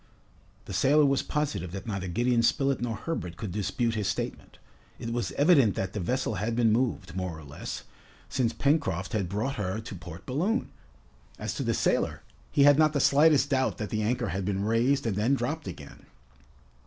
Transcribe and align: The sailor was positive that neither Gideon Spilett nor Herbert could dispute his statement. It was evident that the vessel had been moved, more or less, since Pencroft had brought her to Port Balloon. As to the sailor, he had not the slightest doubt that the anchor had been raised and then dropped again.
The 0.65 0.73
sailor 0.73 1.05
was 1.05 1.21
positive 1.21 1.71
that 1.73 1.85
neither 1.85 2.07
Gideon 2.07 2.41
Spilett 2.41 2.81
nor 2.81 2.95
Herbert 2.95 3.37
could 3.37 3.51
dispute 3.51 3.93
his 3.93 4.07
statement. 4.07 4.57
It 4.97 5.13
was 5.13 5.31
evident 5.33 5.75
that 5.75 5.93
the 5.93 5.99
vessel 5.99 6.33
had 6.41 6.55
been 6.55 6.71
moved, 6.71 7.15
more 7.15 7.37
or 7.37 7.43
less, 7.43 7.83
since 8.27 8.51
Pencroft 8.51 9.13
had 9.13 9.29
brought 9.29 9.57
her 9.57 9.79
to 9.79 9.93
Port 9.93 10.25
Balloon. 10.25 10.71
As 11.37 11.53
to 11.53 11.61
the 11.63 11.75
sailor, 11.75 12.23
he 12.51 12.63
had 12.63 12.79
not 12.79 12.93
the 12.93 12.99
slightest 12.99 13.51
doubt 13.51 13.77
that 13.77 13.91
the 13.91 14.01
anchor 14.01 14.29
had 14.29 14.43
been 14.43 14.65
raised 14.65 15.05
and 15.05 15.15
then 15.15 15.35
dropped 15.35 15.67
again. 15.67 16.07